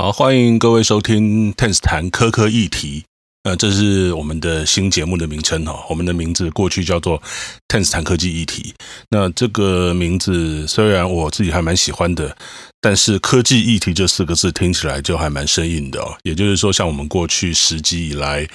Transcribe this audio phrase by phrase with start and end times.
[0.00, 3.07] 好，欢迎各位收听 Ten's 谈科科议题。
[3.44, 5.78] 呃，这是我们的新节目的名称哦。
[5.88, 7.22] 我们的名字过去叫做
[7.68, 8.74] “Ten 谈科技议题。
[9.10, 12.36] 那这个名字虽然我自己还蛮喜欢的，
[12.80, 16.14] 但是科技议题这四个字听起来就还蛮生硬的哦。
[16.24, 18.46] 也就是说，像我们过去十集以来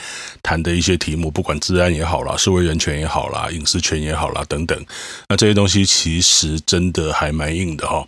[0.43, 4.85] 谈的一些题目，不管治安也好啦，社会人权也好啦，隐私权也好啦，等等，
[5.29, 8.05] 那这些东西其实真的还蛮硬的哈。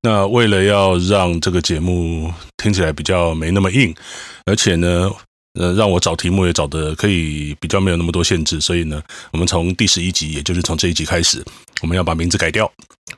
[0.00, 3.94] 那为了要让这个节目听起来比较没那么硬，
[4.46, 5.10] 而且呢，
[5.60, 9.02] 呃，让我找题目也找的可以比较没有那么多限制，所以呢，
[9.32, 11.44] 我们从第十一集，也就是从这一集开始，
[11.82, 12.70] 我们要把名字改掉，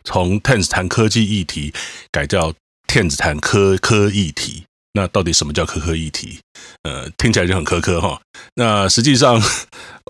[0.03, 1.73] 从探子谈科技议题
[2.11, 2.53] 改叫
[2.87, 4.65] 探子谈科科议题。
[4.97, 6.39] 那到底什么叫科科议题？
[6.83, 8.21] 呃，听起来就很科科哈。
[8.55, 9.43] 那实际上，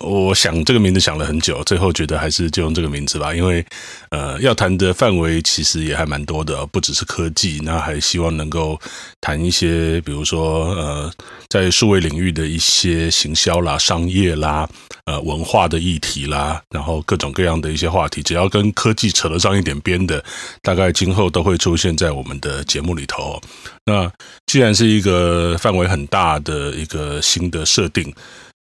[0.03, 3.33] 我想这个名字想了很久，最后觉得还是就用这个名字吧。
[3.33, 3.65] 因为，
[4.11, 8.79] 呃，要谈的范围其实也还蛮多的，不只是科技，那还希望能够
[9.21, 11.13] 谈一些，比如说，呃，
[11.49, 14.69] 在数位领域的一些行销啦、商业啦、
[15.05, 20.23] 呃，文化的议题啦，然后各种各样的一些话题，只要跟科技扯得上一点边的，
[20.61, 23.41] 大概今后都会出现在我们的节目里头。
[23.85, 24.11] 那
[24.47, 28.13] 既然是一个范围很大的一个新的设定，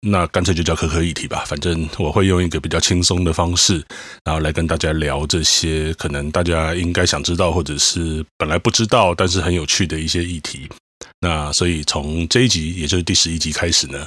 [0.01, 1.45] 那干脆就叫科科议题吧。
[1.47, 3.85] 反正我会用一个比较轻松的方式，
[4.25, 10.69] 然后来跟大家聊这些可能大家应该想知道，或者是本来不知道但是很有趣的一些议题。
[11.19, 14.07] 那所以从这一集，也就是第十一集开始呢，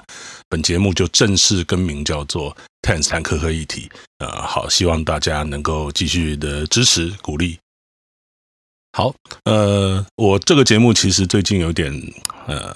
[0.49, 3.89] 本节目就正式更名叫做 Tennis 谈科科议题。
[4.19, 7.57] 呃，好，希望大家能够继续的支持鼓励。
[8.93, 9.13] 好，
[9.45, 11.91] 呃，我这个节目其实最近有点
[12.47, 12.75] 呃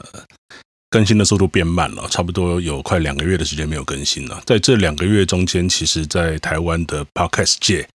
[0.89, 4.41] 更新的速度变慢了，差不多有快两个月的时间没有更新了。
[4.45, 7.87] 在这两个月中间，其实，在台湾的 Podcast 界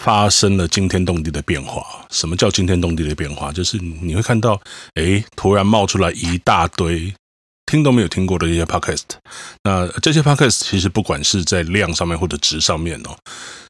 [0.00, 2.06] 发生了惊天动地的变化。
[2.10, 3.52] 什么叫惊天动地的变化？
[3.52, 4.60] 就是你会看到，
[4.94, 7.12] 诶，突然冒出来一大堆
[7.66, 9.04] 听都没有听过的一些 Podcast。
[9.64, 13.16] 那这些 Podcast 其实不管是在量上面或者值上面哦，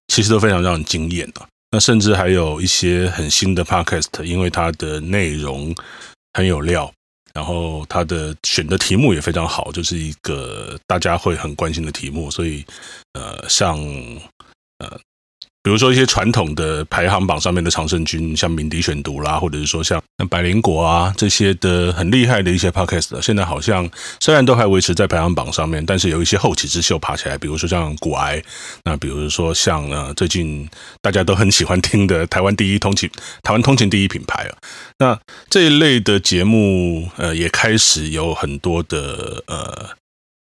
[0.09, 1.41] 其实都非常让人惊艳的。
[1.73, 5.75] 那甚至还有一些很新的 podcast，因为它的内容
[6.35, 6.93] 很有料，
[7.35, 12.65] 然后他的选的题目也非常好，就是一个大家会很关心的题目，所以
[13.13, 13.79] 呃，像
[14.79, 15.01] 呃。
[15.63, 23.89] 比如说一些传统的排行榜上面的常胜军，像敏迪选读啦，或者是说像百灵果啊这些的很厉害的一些 podcast，现在好像
[24.21, 28.43] 虽然都还维持在排行榜上面，但是有一些后起之秀爬起来，比如说像股癌，
[28.85, 30.67] 那比如说像呃最近
[31.03, 33.11] 大家都很喜欢听的台湾第一通勤、
[33.43, 34.57] 台湾通勤第一品牌啊，
[34.99, 39.91] 那这一类的节目呃也开始有很多的呃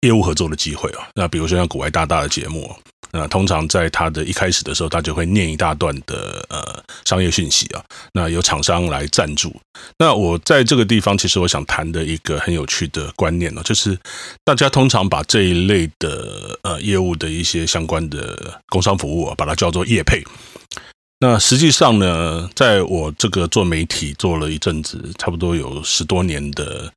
[0.04, 2.70] 业务合作的机会啊，那比如说像股癌大大的节目。
[3.16, 7.80] 那通常在他的一开始的时候，他就会念一大段的呃商业讯息啊。
[8.12, 9.54] 那有厂商来赞助。
[9.96, 13.96] 那我在这个地方，其实我想谈的一个很有趣的观念呢，就是
[14.42, 20.20] 大家通常把这一类的呃业务的一些相关的工商服务啊，把它叫做业配。
[21.20, 26.92] 那实际上呢，在我这个做媒体做了一阵子，差不多有十多年的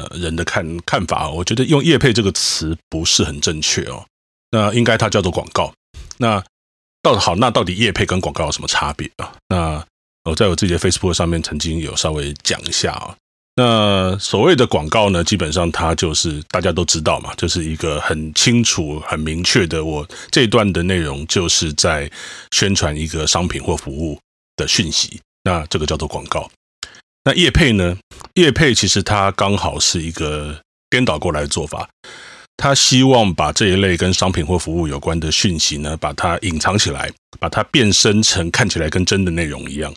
[0.00, 4.04] 呃人的看看法，我觉得用业配这个词不是很正确哦。
[4.50, 5.72] 那应该它叫做广告。
[6.18, 6.42] 那
[7.02, 9.32] 到好，那到底业配跟广告有什么差别啊？
[9.48, 9.84] 那
[10.24, 13.16] 我在我自己的 Facebook 上面曾经有稍微讲一下啊。
[13.56, 22.10] 那所谓的广告呢，基本上它就是大家都知道嘛，就是一个很清楚、很明确的，我这一段的内容就是在
[22.52, 24.18] 宣传一个商品或服务
[24.56, 25.20] 的讯息。
[25.42, 26.50] 那这个叫做广告。
[27.24, 27.96] 那业配呢？
[28.34, 31.88] 业配其实它刚好是一个颠倒过来的做法。
[32.56, 39.94] 他希望把这一类跟商品或服务有关的讯息呢，把它隐藏起来，把它变身成看起来跟真的内容一样。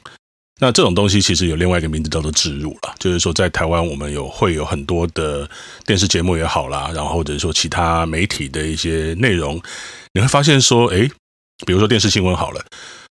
[0.62, 5.50] 那这种东西其实有另外一个名字叫做植入了，就是说在台湾我们有会有很多的
[5.85, 9.62] 电视节目也好啦，然后或者说其他媒体的一些内容，
[10.13, 11.12] 你会发现说，诶，
[11.66, 12.63] 比如说电视新闻好了，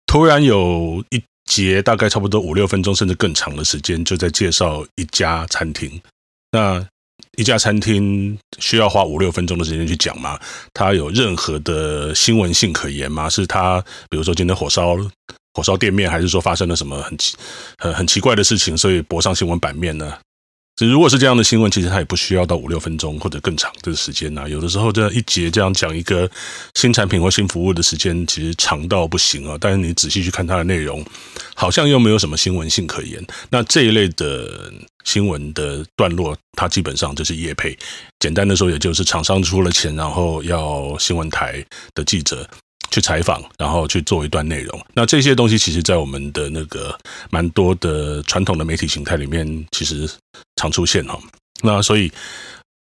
[0.06, 1.20] 突然有一
[1.50, 6.00] 节大概差不多五六分钟甚至更长的时间，就在介绍一家餐厅。
[6.52, 6.87] 那
[7.37, 10.38] 一家餐厅需要花五六分钟的时间去讲吗？
[10.73, 13.29] 它有任何的新闻性可言吗？
[13.29, 14.97] 是它，比如说今天火烧
[15.55, 17.37] 火烧店面，还是说发生了什么很奇
[17.79, 20.17] 很很奇怪的事情，所以博上新闻版面呢？
[20.87, 24.49] 如果是这样的新闻，其实它也不需要到五六分钟或者更长的时间呐。
[24.49, 26.31] 有的时候这样一节这样讲一个
[26.75, 29.56] 新产品或新服务的时间，其实长到不行啊。
[29.61, 31.05] 但是你仔细去看它的内容，
[31.55, 33.25] 好像又没有什么新闻性可言。
[33.50, 34.73] 那这一类的
[35.05, 37.77] 新闻的段落，它基本上就是业配。
[38.19, 42.49] 简单的说，也就是厂商出了钱，然后要新闻台的记者
[42.90, 44.87] 去采访，然后去做一段内容。
[44.94, 46.98] 那这些东西其实，在我们的那个
[47.31, 50.10] 蛮多的传统的媒体形态里面，其实
[50.56, 51.19] 常出现哈。
[51.62, 52.10] 那所以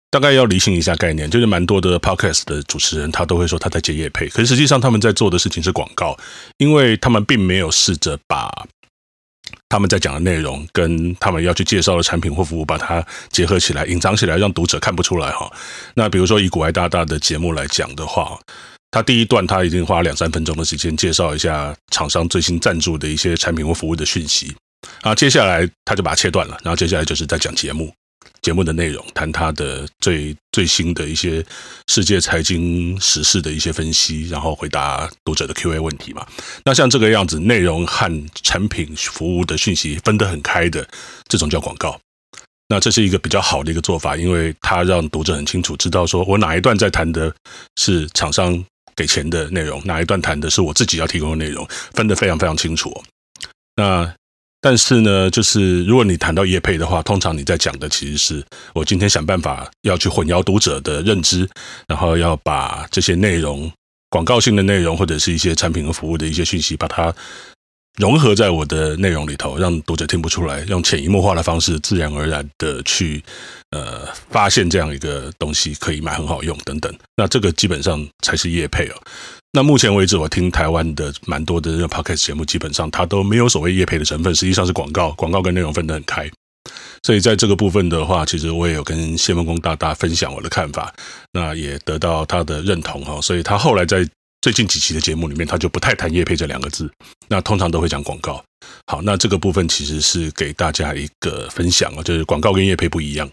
[0.10, 6.18] 大概要厘清一下概念，就是蛮多的 podcast 的主持人，他都会说他在接业配，可是实际上他们在做的事情是广告，
[6.58, 8.52] 因为他们并没有试着把
[9.70, 15.52] 他们在讲的内容跟他们要去介绍的产品或服务，把它结合起来，隐藏起来，让读者看不出来哈。
[15.94, 18.40] 那比如说以股癌大大的节目来讲的话。
[18.92, 24.56] 他第一段，他已经花两三分钟的时间介绍一下厂商最新赞助的一些产品或服务的讯息，
[25.02, 27.94] 啊，接下来他就把它切断了，然后接下来就是在讲节目，
[28.42, 31.46] 节目的内容，谈他的最最新的一些
[31.88, 36.26] 世界财经时事的一些分析，然后回答读者的 Q&A 问题嘛。
[36.66, 40.88] 那像这个样子，内容和产品服务的讯息分得很开的，
[41.28, 42.00] 这种叫广告。
[42.70, 47.32] 那这是一个比较好的一个做法，因为他让读者很清楚知道，说我哪一段在谈的
[47.76, 48.66] 是厂商。
[49.00, 52.92] 给钱的内容，哪一段谈的是我自己要提供的内容，分得非常非常清楚。
[53.78, 54.14] 那
[54.60, 58.44] 但是呢，就是如果你谈到业配的话，通常你在讲的其实是
[58.74, 61.48] 我今天想办法要去混淆读者的认知，
[61.88, 63.72] 然后要把这些内容、
[64.10, 67.16] 广告性的内容或者是一些产品和服务的一些讯息，把它。
[67.98, 73.22] 融合在我的内容里头，让读者听不出来，用潜移默化的方式，自然而然的去
[73.72, 76.94] 呃发现这样一个东西可以买，很好用等等。
[77.16, 78.96] 那这个基本上才是业配哦。
[79.52, 86.30] 那目前为止，我听台湾的蛮多的 podcast 节目，基本上它都没有所谓业配的成分，实际上是广告，广告跟内容分得很开。
[87.04, 90.94] 所以在这个部分的话，其实我也有跟谢孟恭大大分享我的看法，
[91.32, 93.20] 那也得到他的认同哈。
[93.22, 94.08] 所以他后来在。
[94.42, 96.90] 最近几期的节目里面，他就不太谈业配这两个字，
[97.28, 98.42] 那通常都会讲广告。
[98.88, 103.30] 好，那这个部分其实是给大家一个分享哦，就是广告跟业配不一样。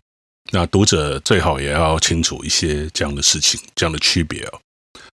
[0.50, 4.60] 那读者最好也要清楚一些这样的事情，这样的区别哦。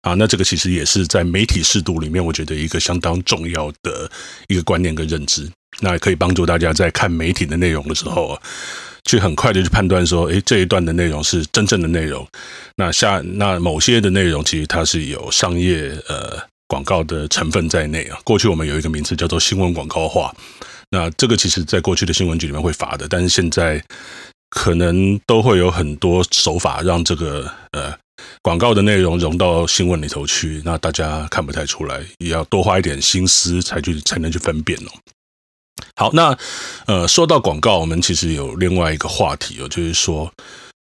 [0.01, 4.09] 啊，那这个其实也是在媒体识读里面，我觉得一个相当重要的
[4.47, 5.49] 一个观念跟认知，
[5.81, 8.41] 那可以帮助大家在看媒体的内容的时候啊。
[9.05, 12.27] 去很快的去判断说，诶，这一段的内容是真正的内容。
[12.75, 16.37] 那下那某些的内容，其实它是有商业呃
[16.67, 18.19] 广告的成分在内啊。
[18.23, 20.35] 过去我们有一个名词叫做新闻广告化，
[20.91, 23.83] 那这个其实在过去的新闻局里面会罚的，但是现在
[24.50, 27.96] 可能都会有很多手法让这个呃
[28.42, 34.90] 广告的内容融到新闻里头去，那大家看不太出来，也要多花一点心思才去才能去分辨哦。
[35.96, 36.38] 好，那
[36.88, 40.31] 呃，说到广告，我们其实有另外一个话题哦，就是说，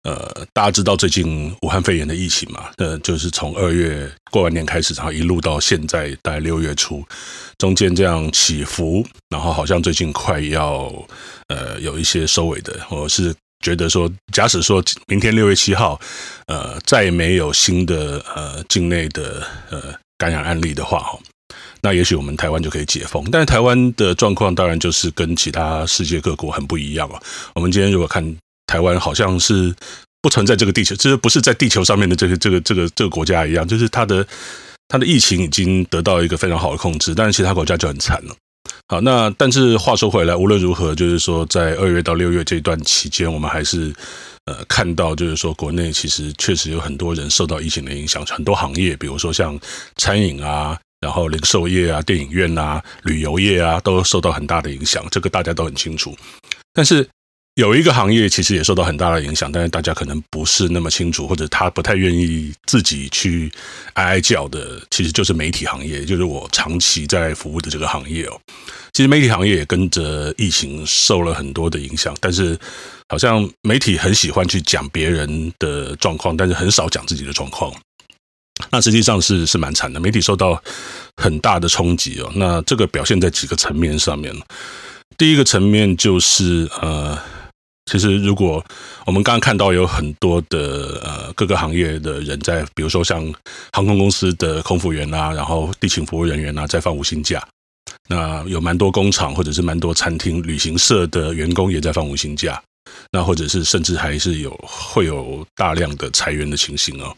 [0.03, 2.69] 呃，大家知道最近武汉肺炎的疫情嘛？
[2.77, 7.03] 呃，就是从二月过完年开始，然后一路到现在，大概六月初，
[7.57, 10.91] 中间这样起伏，然后好像最近快要
[11.49, 12.79] 呃有一些收尾的。
[12.89, 15.99] 我是觉得说，假使说明天六月七号，
[16.45, 21.19] 呃，再没有新的呃境内的呃感染案例的话，哈。
[21.81, 27.21] 那也许我们台湾就可以解封，但是台湾的状况当然就是跟其他世界各国很不一样啊。
[27.53, 29.73] 我们今天如果看台湾，好像是
[30.21, 34.25] 不存在这个地球，就是不是在地球上面的这个这个这个这个国家一样，就是它的
[34.87, 38.35] 它的疫情已经得到一个非常好的控制，但是其他国家就很惨了。
[38.87, 43.93] 好，那但是话说回来，无论如何，就是说在二月到六月这段期间，我们还是
[44.45, 49.59] 呃看到，就是说国内其实确实有很多人受到疫情的影响，很多行业，比如说像
[49.97, 50.77] 餐饮啊。
[50.99, 56.17] 然后零售业啊、电影院啊、旅游业啊，都受到很大的影响，这个大家都很清楚。
[56.73, 57.07] 但是
[57.57, 63.51] 有一个行业其实也受到很大的影响，但是大家可能不是那么清楚，或者他不太愿意自己去
[63.93, 68.39] 哀哀叫的，其实就是媒体行业，就是我长期在服务的这个行业哦。
[68.93, 72.55] 其实媒体行业也跟着疫情受了很多的影响，但是
[73.09, 77.73] 好像媒体很喜欢去讲别人的状况，但是很少讲自己的状况。
[78.69, 80.61] 那实际上是是蛮惨的，媒体受到
[81.19, 82.31] 很大的冲击哦。
[82.35, 84.31] 那这个表现在几个层面上面。
[85.17, 87.17] 第一个层面就是呃，
[87.87, 88.63] 其实如果
[89.05, 93.23] 我们刚刚看到有很多的呃各个行业的人在，比如说像
[93.71, 97.43] 航空公司的空服员啊，然后地勤服务人员啊，在放五星假。
[98.09, 102.61] 那有蛮多工厂或者是蛮多餐厅、旅行社的员工也在放五星假。
[103.11, 107.15] 那或者是甚至还是有会有大量的裁员的情形哦。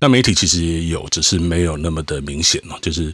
[0.00, 2.78] 那媒体其实也有，只是没有那么的明显哦。
[2.80, 3.12] 就是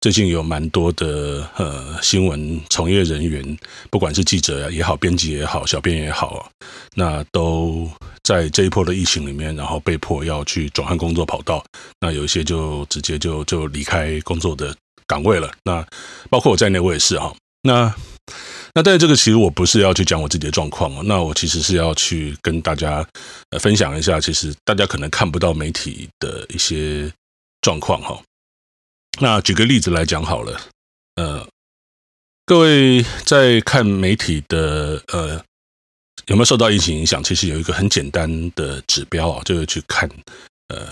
[0.00, 3.56] 最近有蛮多的呃新闻从业人员，
[3.90, 6.50] 不管是记者也好、编辑也好、小编也好，
[6.94, 7.88] 那都
[8.24, 11.64] 在这一波的疫情里面，然后被迫要去转换工作跑道。
[12.00, 14.74] 那有一些就直接就就离开工作的
[15.06, 15.50] 岗位了。
[15.64, 15.86] 那
[16.28, 17.34] 包括我在内，我也是哈。
[17.62, 17.94] 那
[18.74, 23.06] 那但是这个其实我不是要去讲我自己的状况哦，那我其实是要去跟大家
[23.50, 27.12] 呃分享一下，其实大家可能看不到媒体的一些
[27.60, 28.20] 状况哈。
[29.20, 30.60] 那举个例子来讲好了，
[31.14, 31.48] 呃，
[32.44, 35.40] 各位在看媒体的呃
[36.26, 37.22] 有没有受到疫情影响？
[37.22, 40.10] 其实有一个很简单的指标啊，就是去看
[40.66, 40.88] 呃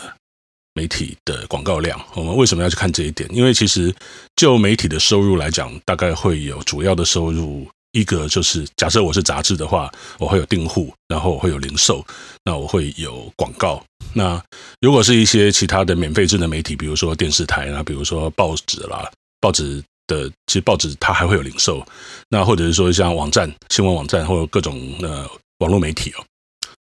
[0.75, 2.00] 媒体的广告量。
[2.14, 3.29] 我们为什么要去看这一点？
[3.33, 3.95] 因为其实
[4.37, 7.67] 就媒体的收入来讲，大概会有主要的收入。
[7.93, 12.02] 一个就是假设我是杂志的话，我会有订户，然后我会有零售，
[12.43, 13.85] 那我会有广告。
[14.14, 14.43] 那
[14.81, 19.12] 如果是一些其他的免费智能媒体，比如说电视台啊，比如说报纸啦，
[19.43, 21.87] 报纸的其实报纸它还会有零售。
[22.31, 26.25] 那或者是说像网站、新闻网站或者各种呃网络媒体哦，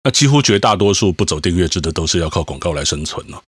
[0.05, 3.41] 那几乎绝大多数不走订阅制的都是要靠广告来生存哦。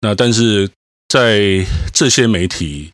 [0.00, 0.70] 那但是
[1.08, 2.90] 在这些媒体。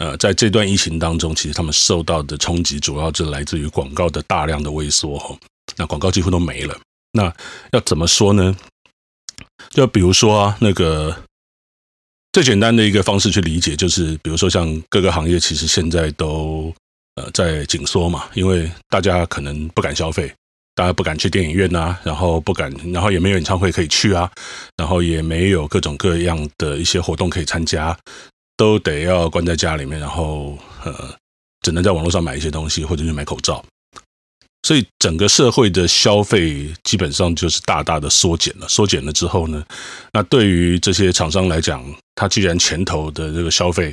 [0.00, 5.36] 呃，在这段疫情当中，其实他们受到的冲击主要是来自于广告的大量的萎缩哈。
[5.76, 6.80] 那广告几乎都没了。
[7.10, 7.34] 那
[7.72, 8.56] 要怎么说呢？
[9.70, 11.24] 就比如说啊，那个
[12.30, 16.72] 最简单的一个方式去理解，就是比如说像各个行业，其实现在都
[17.16, 20.32] 呃在紧缩嘛，因为大家可能不敢消费，
[20.78, 24.30] 大家不敢去电影院啊，然后不敢，然后也没有演唱会可以去啊，
[24.76, 27.98] 然后也没有各种各样的一些活动可以参加。
[28.56, 31.12] 都得要关在家里面，然后呃，
[31.62, 33.64] 只能在网络上买一些东西，或者是买口罩。
[34.62, 38.68] 所以整个社会的消费基本上就是大大的缩减了。
[38.68, 39.64] 缩减了之后呢，
[40.12, 43.92] 那对于这些厂商来讲，他既然前头的这个消费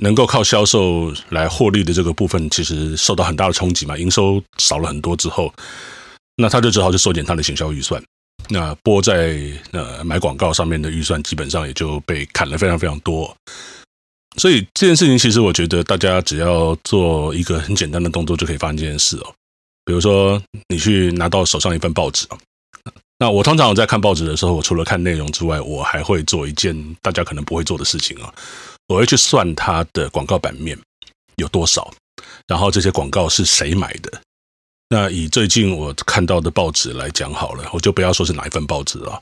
[0.00, 5.52] 能够靠销售来获利的这个部分，其实受到很大的冲击嘛，营收少了很多之后，
[6.36, 8.02] 那他就只好去缩减他的行销预算。
[8.48, 13.34] 那拨在呃买广告上面的预算，基本上也就被砍了非常非常多。
[14.36, 19.32] 所以这件事情，其实我觉得大家只要做一个很简单的动作，就可以发生这件事哦。
[19.84, 22.26] 比如说，你去拿到手上一份报纸，
[23.18, 28.34] 那我通常我在看报纸的时候，我除了看内容之外，我还会做一件大家可能不会做的事情啊，
[28.88, 30.78] 我会去算它的广告版面
[31.36, 31.92] 有多少，
[32.46, 34.20] 然后这些广告是谁买的。
[34.90, 39.20] 那以最近我看到的报纸来讲好了，我就不要说是哪一份报纸了。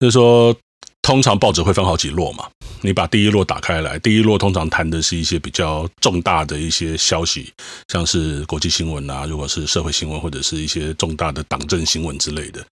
[0.00, 0.54] 就是说，
[1.00, 7.52] 通常报纸会分好几摞嘛，你把第一摞打开来，第一摞通常谈的是一些比较重大的一些消息，
[7.88, 12.66] 像是国际新闻啊，如果是社会新闻或者是一些重大的党政新闻之类的。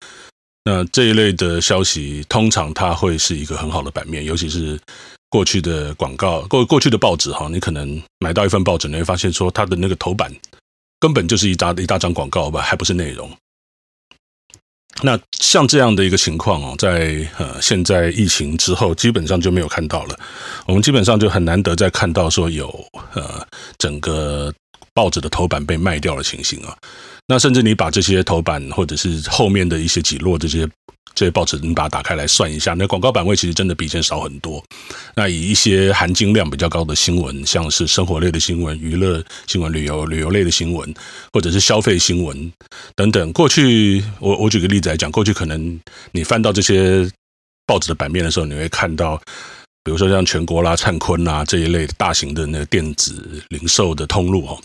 [0.64, 4.80] 那这一类的消息，通常它会是一个很好的版面，尤其是
[5.29, 10.31] 过去的广告，过过去的报纸哈，你可能买到一份报纸，你会发现说它的那个头版。
[11.00, 13.29] 根本就是一大一大张广告吧，还不是内容。
[15.03, 20.19] 那像这样的一个情况哦，在呃现在疫情之后，基本上就没有看到了。
[20.65, 22.67] 我们基本上就很难得再看到说有
[23.13, 23.46] 呃
[23.77, 24.51] 整个
[24.91, 26.75] 报纸的头版被卖掉的情形啊。
[27.27, 30.67] 那甚至你把这些头版或者是后面的一些几摞这些。
[31.15, 34.63] 这些报纸你把它打开来算一下，那广告版位其实真的比以前少很多。
[35.15, 40.93] 那以一些含金量比较高的新闻，像是生活类的新闻、娱乐新闻、旅游旅游类的新闻，
[41.34, 42.53] 或者是消费新闻
[42.96, 45.79] 等等，过去我我举个例子来讲，过去可能
[46.12, 47.10] 你翻到这些
[47.65, 49.17] 报纸的版面的时候，你会看到，
[49.84, 54.62] 比如说像全国啦、灿坤啦这一类大型的那个电子零售的通路哦。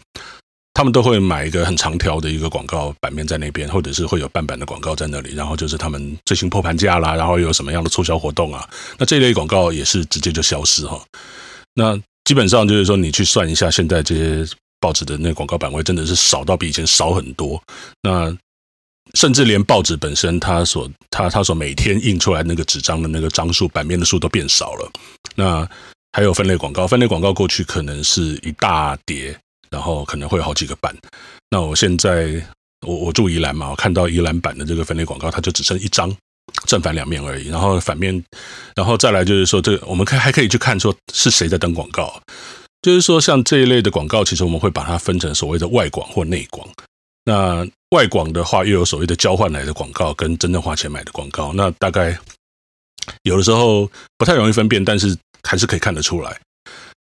[0.74, 11.00] 他们都会买一个很长条的一个广告版面在那边，或者是会有半版的广告在那里，然后就是他们最新破盘价啦，然后有什么样的促销活动啊，那这类广告也是直接就消失哈。
[11.74, 14.46] 那基本上就是说，你去算一下，现在这些
[14.80, 17.62] 报纸的那个广告版位真的是少到比以前少很多。
[18.02, 18.34] 那
[19.14, 24.90] 甚至连报纸本身，它所它它所每天印出来那个纸张的那个张数、版面的数都变少了。
[25.34, 25.68] 那
[26.12, 29.38] 还有分类广告，分类广告过去可能是一大叠。
[29.72, 30.94] 然后可能会有好几个版，
[31.48, 32.44] 那我现在
[32.86, 36.14] 我我住宜兰嘛，我看到宜兰版的这个分类广告，它就只剩一张
[36.66, 37.48] 正反两面而已。
[37.48, 38.22] 然后反面，
[38.76, 42.20] 然后再来就是说，这个我们可还可以去看说是谁在登广告，
[42.82, 46.68] 就是说像这一类的广告，其实我们会把它分成所谓的外广或内广。
[47.24, 52.18] 那外广的话，又有所谓的交换来的广告跟真正花钱买的广告，那大概
[53.22, 56.38] 有的时候不太容易分辨，但是还是可以看得出来。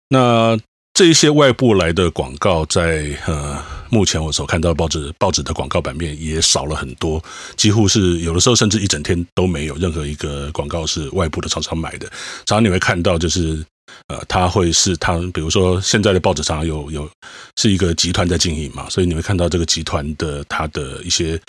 [0.09, 0.59] 那
[1.00, 3.58] 这一些外部来的广告在，呃，
[3.89, 7.24] 目前我所看到报纸报纸的广告版面也少了很多，
[7.56, 12.06] 几乎是有的时候甚至一整天都没有任何一个广告是外部的厂商买的。
[12.46, 13.63] 常常你会看到，就是
[14.10, 17.10] 呃，他会是他，比如说现在的报纸常常有有
[17.56, 21.39] 是一个集团在经营嘛，所以你会看到这个集团的他的一些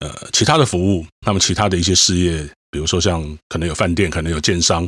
[0.00, 4.86] 呃其他的服务，那么其他的一些事业，比如说像可能有饭店，可能有建商。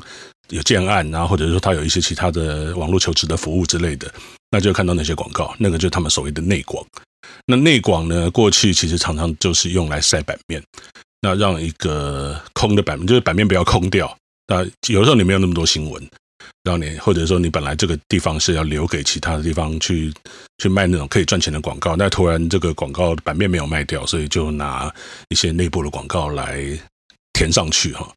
[0.48, 4.12] 有建案，然后或者说他有一些其他的网络求职的服务之类的，
[4.50, 6.84] 那就看到那些广告，那个就是他们所谓的内广。
[7.46, 10.62] 那内广呢，过去其实常常就是用来晒版面，
[11.20, 14.14] 那让一个空的版面，就是版面不要空掉。
[14.46, 16.10] 那有时候你没有那么多新闻，
[16.64, 20.12] 让你或者说你本来这个地方是要留给其他的地方去
[20.58, 24.92] 去卖那种可以赚钱的广告，那突然这个广告版面没有卖掉，所以就拿
[25.28, 26.60] 一些内部的广告来
[27.32, 28.12] 填上去哈，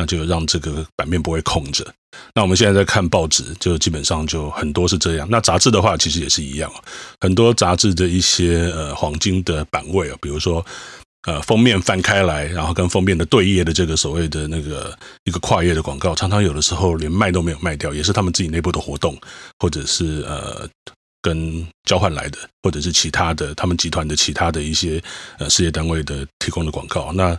[0.00, 1.86] 那就让这个版面不会空着。
[2.34, 5.28] 那我们现在在看报纸，就基本上就很多是这样。
[5.30, 6.72] 那杂志的话，其实也是一样，
[7.20, 10.64] 很多杂志的一些呃黄金的版位啊，比如说。
[11.28, 19.14] 呃，封面翻开来，然后跟封面的对页的这个所谓的那个一个跨页的广告，常常有的时候连卖都没有卖掉，也是他们自己内部的活动，
[19.58, 20.66] 或者是呃
[21.20, 24.98] 跟交换来的，或者是其他的他们集团的其他的一些
[25.38, 27.12] 呃事业单位的提供的广告。
[27.12, 27.38] 那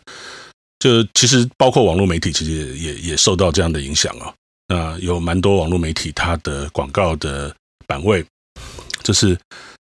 [0.82, 4.34] 就其实包括网络媒体，其实也也受到这样的影响啊。
[4.68, 7.56] 那有蛮多网络媒体，它的广告的
[7.88, 8.26] 版位
[9.02, 9.38] 就是。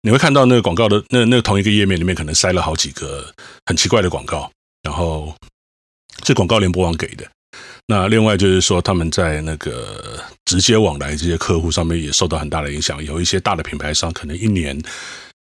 [0.03, 3.29] 你会看到那个广告的那那同一个页面里面可能塞了好几个
[3.65, 4.49] 很奇怪的广告，
[4.83, 5.35] 然后
[6.23, 7.27] 是广告联播网给的。
[7.87, 13.03] 那另外就是说，他们在那个直接往来这些客户上面也受到很大的影响。
[13.03, 14.79] 有一些大的品牌商可能一年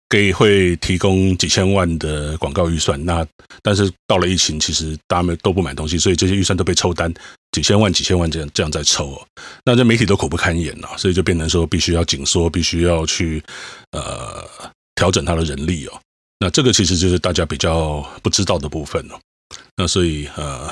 [0.10, 3.26] 给会提供几千万的广告预算，那
[3.62, 7.14] 但是到了疫情，其实大家们都不买东西，所以这些预算都被抽单。
[7.54, 9.28] 几千万、几千万这样这样在抽哦，
[9.66, 13.42] 那这媒体都苦不堪言了，所以就变成说必须要紧缩，必须要去
[13.92, 14.46] 呃
[14.96, 16.00] 调整它的人力哦。
[16.40, 19.20] 那这个其实就是大家比较不知道的部分哦。
[19.76, 20.72] 那所以呃，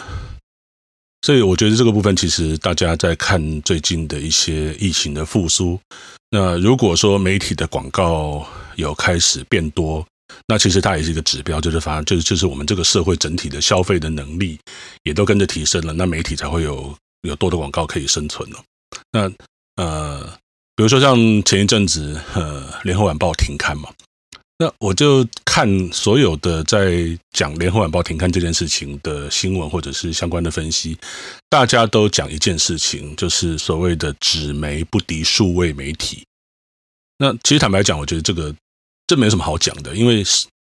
[1.26, 5.80] 所以我觉得这个部分其实大家在看最近的一些疫情的复苏，
[6.30, 10.06] 那如果说媒体的广告有开始变多。
[10.48, 14.60] 那其实它也是一个指标，就是反正就是就是我们这个社会整体的消费的能力
[15.04, 18.64] 也都跟着提升了，那媒体才会有有多的广告可以生存了。
[19.12, 19.32] 那
[19.82, 20.22] 呃，
[20.76, 23.90] 比如说像前一阵子呃，《联合晚报》停刊嘛，
[24.58, 30.98] 那我就看所有的在讲《联合晚报》停刊这件事情的新闻或者是相关的分析，
[31.50, 36.24] 大家都讲一件事情，就是所谓的纸媒不敌数位媒体。
[37.18, 38.54] 那其实坦白讲，我觉得这个。
[39.08, 40.24] 这没什么好讲的，因为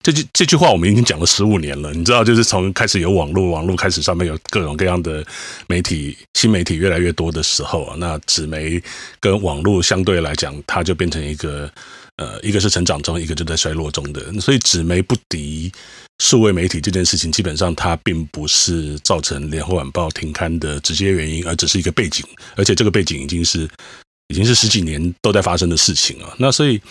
[0.02, 1.94] 这句这句话我们已经讲了十五年了。
[1.94, 5.24] 你知道，就是从开始有网络，网络开始上面有各种各样的
[5.68, 8.82] 媒体，新媒体越来越多的时候啊，那纸媒
[9.20, 11.72] 跟网络相对来讲，它就变成一个
[12.18, 14.32] 呃，一个是成长中，一个就在衰落中的。
[14.40, 15.72] 所以纸媒不敌
[16.20, 23.68] 数位媒体这件事情，基本上它并不是造成联合晚报停刊的直接原因，而只是一个背景，而且这个背景已经是
[24.28, 26.34] 已经是十几年都在发生的事情啊。
[26.38, 26.82] 那所以。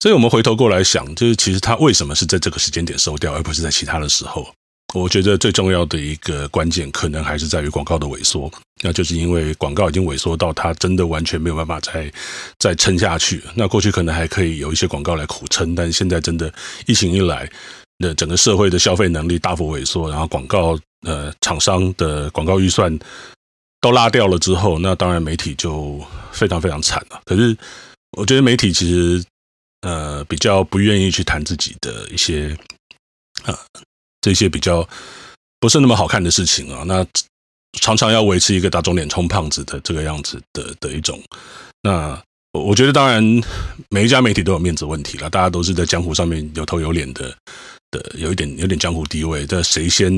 [0.00, 4.52] 所以我们回头过来想，就是其实它为什么是在这个时间点收掉，而不是在其他的时候？
[4.94, 8.50] 我觉得最重要的一个关键，可能还是在于广告的萎缩。
[8.82, 12.12] 那就是因为广告已经萎缩到它真的完全没有办法再
[12.58, 13.42] 再撑下去。
[13.54, 16.52] 那过去可能还可以有一些广告来苦撑，但现在真的
[16.86, 17.50] 疫情一来，
[17.98, 22.96] 那整个社会的消费能力大幅萎缩，然后广告呃厂商的广告预算
[23.80, 26.00] 都拉掉了之后，那当然媒体就
[26.32, 27.20] 非常非常惨了。
[27.24, 27.56] 可是
[28.16, 29.22] 我觉得媒体其实。
[29.86, 32.56] 呃，比较不愿意去谈自己的一些，
[33.44, 33.54] 呃，
[34.24, 34.88] 这些比较
[35.60, 36.82] 不是那么好看的事情啊。
[36.86, 37.06] 那
[37.78, 41.22] 常常要维持一个打肿脸充胖子的这个样子的的一种。
[41.82, 42.18] 那
[42.52, 43.22] 我觉得，当然
[43.90, 47.36] 每一家媒体都有面子问题了，大家都是在江湖上面有头有脸的
[47.90, 49.44] 的，有一点有点江湖地位。
[49.46, 50.10] 但谁先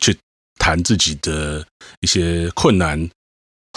[0.00, 0.16] 去
[0.58, 1.64] 谈自己的
[2.00, 3.08] 一些困难，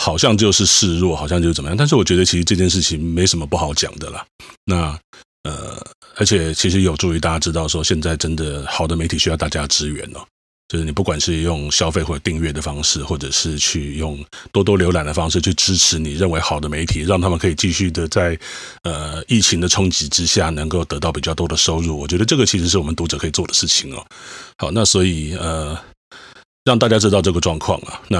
[0.02, 1.78] 好像就是示弱，好像就是怎么样。
[1.78, 4.26] 但是我觉得，其实这件事情没什么不好讲的啦。
[4.66, 4.98] 那。
[5.46, 5.80] 呃，
[6.16, 10.20] 而且其实有助于大家知道说，现在真的好的媒体需要大家支援哦。
[10.68, 18.38] 就是你不管是用消费或者订阅的方式，或者是去用多多浏览的方式去支持你认为好的媒体，让他们可以继续的在
[18.82, 22.00] 呃疫情的冲击之下能够得到比较多的收入。
[22.00, 24.04] 我觉得这个其实是我们读者可以做的事情哦。
[24.58, 25.78] 好，那所以呃。
[26.66, 28.20] 让大家知道这个状况啊，那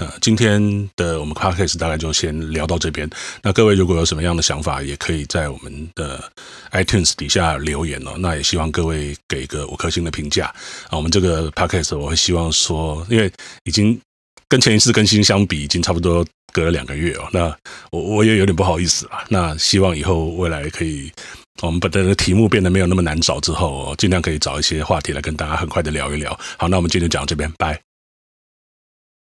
[0.00, 0.58] 呃，今天
[0.96, 3.08] 的我们 Podcast 大概就先聊到这边。
[3.42, 6.24] 那各位如果有什么样的想法，也可以在我们的
[6.70, 8.12] iTunes 底下留言哦。
[8.16, 10.46] 那也希望各位给个五颗星的评价
[10.88, 10.96] 啊。
[10.96, 13.30] 我们这个 Podcast 我会希望说，因为
[13.64, 14.00] 已经
[14.48, 17.28] 跟前一次更新相比，已经差不多隔了两个月哦。
[17.30, 17.54] 那
[17.90, 19.22] 我我也有点不好意思啊。
[19.28, 21.12] 那希望以后未来可以。
[21.60, 26.38] 我们把这个题目变得没有那么难找之后，尽量可以找一些话题来跟大家很快的聊一聊。
[26.56, 27.91] 好，那我们今天就讲到这边，拜。